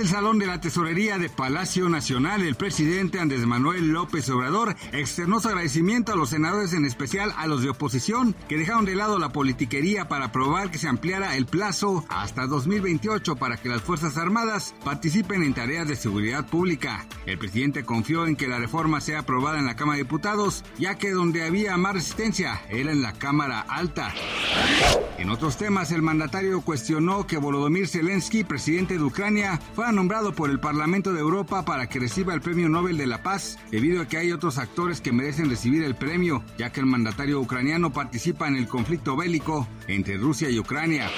El 0.00 0.08
Salón 0.08 0.38
de 0.38 0.46
la 0.46 0.62
Tesorería 0.62 1.18
de 1.18 1.28
Palacio 1.28 1.90
Nacional, 1.90 2.40
el 2.40 2.54
presidente 2.54 3.20
Andrés 3.20 3.44
Manuel 3.44 3.90
López 3.90 4.30
Obrador 4.30 4.74
externó 4.92 5.40
su 5.40 5.48
agradecimiento 5.48 6.14
a 6.14 6.16
los 6.16 6.30
senadores, 6.30 6.72
en 6.72 6.86
especial 6.86 7.34
a 7.36 7.46
los 7.46 7.62
de 7.62 7.68
oposición, 7.68 8.34
que 8.48 8.56
dejaron 8.56 8.86
de 8.86 8.94
lado 8.94 9.18
la 9.18 9.28
politiquería 9.28 10.08
para 10.08 10.26
aprobar 10.26 10.70
que 10.70 10.78
se 10.78 10.88
ampliara 10.88 11.36
el 11.36 11.44
plazo 11.44 12.02
hasta 12.08 12.46
2028 12.46 13.36
para 13.36 13.58
que 13.58 13.68
las 13.68 13.82
Fuerzas 13.82 14.16
Armadas 14.16 14.74
participen 14.86 15.42
en 15.42 15.52
tareas 15.52 15.86
de 15.86 15.96
seguridad 15.96 16.48
pública. 16.48 17.04
El 17.26 17.36
presidente 17.36 17.84
confió 17.84 18.26
en 18.26 18.36
que 18.36 18.48
la 18.48 18.58
reforma 18.58 19.02
sea 19.02 19.18
aprobada 19.18 19.58
en 19.58 19.66
la 19.66 19.76
Cámara 19.76 19.98
de 19.98 20.04
Diputados, 20.04 20.64
ya 20.78 20.94
que 20.94 21.10
donde 21.10 21.44
había 21.44 21.76
más 21.76 21.92
resistencia 21.92 22.62
era 22.70 22.90
en 22.90 23.02
la 23.02 23.12
Cámara 23.12 23.60
Alta. 23.68 24.14
En 25.18 25.28
otros 25.28 25.58
temas, 25.58 25.92
el 25.92 26.00
mandatario 26.00 26.62
cuestionó 26.62 27.26
que 27.26 27.36
Volodymyr 27.36 27.86
Zelensky, 27.86 28.42
presidente 28.42 28.96
de 28.96 29.04
Ucrania, 29.04 29.60
fue 29.74 29.89
nombrado 29.92 30.32
por 30.32 30.50
el 30.50 30.60
Parlamento 30.60 31.12
de 31.12 31.20
Europa 31.20 31.64
para 31.64 31.88
que 31.88 31.98
reciba 31.98 32.34
el 32.34 32.40
Premio 32.40 32.68
Nobel 32.68 32.96
de 32.96 33.06
la 33.06 33.22
Paz, 33.22 33.58
debido 33.70 34.02
a 34.02 34.08
que 34.08 34.18
hay 34.18 34.32
otros 34.32 34.58
actores 34.58 35.00
que 35.00 35.12
merecen 35.12 35.50
recibir 35.50 35.82
el 35.82 35.94
premio, 35.94 36.42
ya 36.58 36.70
que 36.70 36.80
el 36.80 36.86
mandatario 36.86 37.40
ucraniano 37.40 37.92
participa 37.92 38.48
en 38.48 38.56
el 38.56 38.68
conflicto 38.68 39.16
bélico 39.16 39.66
entre 39.86 40.16
Rusia 40.16 40.50
y 40.50 40.58
Ucrania. 40.58 41.08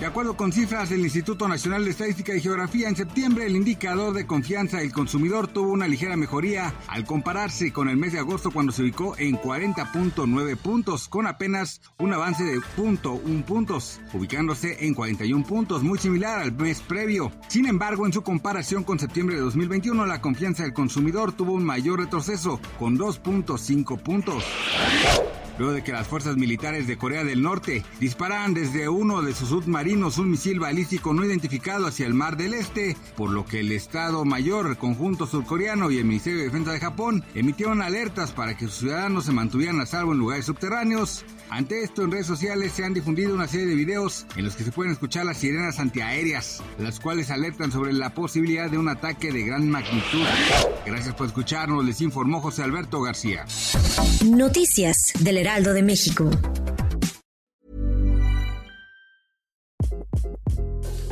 De 0.00 0.04
acuerdo 0.04 0.36
con 0.36 0.52
cifras 0.52 0.90
del 0.90 1.00
Instituto 1.00 1.48
Nacional 1.48 1.82
de 1.82 1.90
Estadística 1.90 2.34
y 2.34 2.40
Geografía, 2.42 2.86
en 2.86 2.96
septiembre 2.96 3.46
el 3.46 3.56
indicador 3.56 4.12
de 4.12 4.26
confianza 4.26 4.76
del 4.76 4.92
consumidor 4.92 5.48
tuvo 5.48 5.72
una 5.72 5.88
ligera 5.88 6.18
mejoría 6.18 6.74
al 6.86 7.06
compararse 7.06 7.72
con 7.72 7.88
el 7.88 7.96
mes 7.96 8.12
de 8.12 8.18
agosto 8.18 8.50
cuando 8.50 8.72
se 8.72 8.82
ubicó 8.82 9.16
en 9.16 9.38
40.9 9.38 10.56
puntos, 10.58 11.08
con 11.08 11.26
apenas 11.26 11.80
un 11.98 12.12
avance 12.12 12.44
de 12.44 12.58
0.1 12.58 13.44
puntos, 13.44 13.98
ubicándose 14.12 14.84
en 14.84 14.92
41 14.92 15.46
puntos, 15.46 15.82
muy 15.82 15.98
similar 15.98 16.40
al 16.40 16.52
mes 16.52 16.82
previo. 16.82 17.32
Sin 17.48 17.64
embargo, 17.64 18.04
en 18.04 18.12
su 18.12 18.20
comparación 18.20 18.84
con 18.84 18.98
septiembre 18.98 19.36
de 19.36 19.42
2021, 19.42 20.04
la 20.04 20.20
confianza 20.20 20.64
del 20.64 20.74
consumidor 20.74 21.32
tuvo 21.32 21.52
un 21.52 21.64
mayor 21.64 22.00
retroceso, 22.00 22.60
con 22.78 22.98
2.5 22.98 23.98
puntos 24.02 24.44
luego 25.58 25.74
de 25.74 25.82
que 25.82 25.92
las 25.92 26.06
fuerzas 26.06 26.36
militares 26.36 26.86
de 26.86 26.96
Corea 26.96 27.24
del 27.24 27.42
Norte 27.42 27.84
dispararan 28.00 28.54
desde 28.54 28.88
uno 28.88 29.22
de 29.22 29.34
sus 29.34 29.48
submarinos 29.48 30.18
un 30.18 30.30
misil 30.30 30.60
balístico 30.60 31.14
no 31.14 31.24
identificado 31.24 31.86
hacia 31.86 32.06
el 32.06 32.14
Mar 32.14 32.36
del 32.36 32.54
Este, 32.54 32.96
por 33.16 33.30
lo 33.30 33.44
que 33.44 33.60
el 33.60 33.72
Estado 33.72 34.24
Mayor, 34.24 34.66
el 34.66 34.76
conjunto 34.76 35.26
surcoreano 35.26 35.90
y 35.90 35.98
el 35.98 36.04
Ministerio 36.04 36.38
de 36.38 36.46
Defensa 36.46 36.72
de 36.72 36.80
Japón 36.80 37.24
emitieron 37.34 37.82
alertas 37.82 38.32
para 38.32 38.56
que 38.56 38.66
sus 38.66 38.76
ciudadanos 38.76 39.26
se 39.26 39.32
mantuvieran 39.32 39.80
a 39.80 39.86
salvo 39.86 40.12
en 40.12 40.18
lugares 40.18 40.46
subterráneos. 40.46 41.24
Ante 41.48 41.84
esto, 41.84 42.02
en 42.02 42.10
redes 42.10 42.26
sociales 42.26 42.72
se 42.72 42.84
han 42.84 42.92
difundido 42.92 43.34
una 43.34 43.46
serie 43.46 43.66
de 43.66 43.76
videos 43.76 44.26
en 44.36 44.44
los 44.44 44.56
que 44.56 44.64
se 44.64 44.72
pueden 44.72 44.92
escuchar 44.92 45.24
las 45.26 45.38
sirenas 45.38 45.78
antiaéreas, 45.78 46.60
las 46.78 46.98
cuales 46.98 47.30
alertan 47.30 47.70
sobre 47.70 47.92
la 47.92 48.14
posibilidad 48.14 48.68
de 48.68 48.78
un 48.78 48.88
ataque 48.88 49.30
de 49.30 49.44
gran 49.44 49.68
magnitud. 49.70 50.24
Gracias 50.84 51.14
por 51.14 51.26
escucharnos, 51.26 51.84
les 51.84 52.00
informó 52.00 52.40
José 52.40 52.64
Alberto 52.64 53.00
García. 53.00 53.44
Noticias 54.24 55.12
del 55.20 55.36
Heraldo 55.46 55.74
de 55.74 55.82
México. 55.82 56.28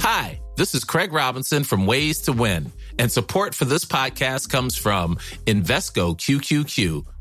Hi, 0.01 0.41
this 0.57 0.75
is 0.75 0.83
Craig 0.83 1.13
Robinson 1.13 1.63
from 1.63 1.87
Ways 1.87 2.21
to 2.23 2.33
Win, 2.33 2.73
and 2.99 3.13
support 3.13 3.55
for 3.55 3.65
this 3.65 3.85
podcast 3.85 4.51
comes 4.51 4.77
from 4.77 5.19
Invesco 5.47 6.19
QQQ 6.19 7.07